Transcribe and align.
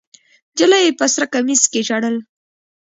نجلۍ 0.51 0.85
په 0.99 1.05
سره 1.13 1.25
کمیس 1.33 1.61
کې 1.71 1.79
ژړل. 1.87 2.15